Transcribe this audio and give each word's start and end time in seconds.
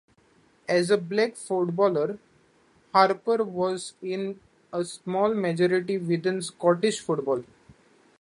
As 0.67 0.89
a 0.89 0.97
black 0.97 1.35
footballer, 1.35 2.17
Harper 2.91 3.43
was 3.43 3.93
in 4.01 4.39
a 4.73 4.83
small 4.83 5.35
minority 5.35 5.99
within 5.99 6.41
Scottish 6.41 6.99
football. 7.01 7.43